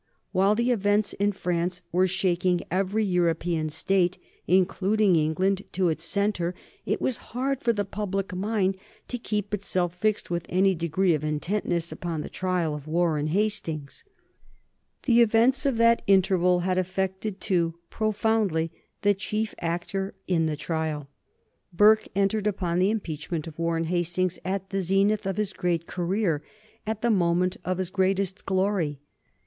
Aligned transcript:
While 0.31 0.55
the 0.55 0.71
events 0.71 1.13
in 1.13 1.31
France 1.31 1.83
were 1.91 2.07
shaking 2.07 2.61
every 2.71 3.05
European 3.05 3.69
State, 3.69 4.17
including 4.47 5.15
England, 5.15 5.61
to 5.73 5.89
its 5.89 6.03
centre, 6.03 6.55
it 6.87 6.99
was 6.99 7.17
hard 7.37 7.61
for 7.61 7.71
the 7.71 7.85
public 7.85 8.33
mind 8.33 8.77
to 9.09 9.19
keep 9.19 9.53
itself 9.53 9.93
fixed 9.93 10.31
with 10.31 10.47
any 10.49 10.73
degree 10.73 11.13
of 11.13 11.23
intentness 11.23 11.91
upon 11.91 12.21
the 12.21 12.29
trial 12.31 12.73
of 12.73 12.87
Warren 12.87 13.27
Hastings. 13.27 14.03
The 15.03 15.21
events 15.21 15.67
of 15.67 15.77
that 15.77 16.01
interval 16.07 16.61
had 16.61 16.79
affected 16.79 17.39
too, 17.39 17.75
profoundly, 17.91 18.71
the 19.03 19.13
chief 19.13 19.53
actor 19.59 20.15
in 20.27 20.47
the 20.47 20.57
trial. 20.57 21.09
Burke 21.71 22.07
entered 22.15 22.47
upon 22.47 22.79
the 22.79 22.89
impeachment 22.89 23.45
of 23.45 23.59
Warren 23.59 23.83
Hastings 23.83 24.39
at 24.43 24.71
the 24.71 24.81
zenith 24.81 25.27
of 25.27 25.37
his 25.37 25.53
great 25.53 25.85
career, 25.85 26.41
at 26.87 27.03
the 27.03 27.11
moment 27.11 27.57
of 27.63 27.77
his 27.77 27.91
greatest 27.91 28.47
glory. 28.47 28.99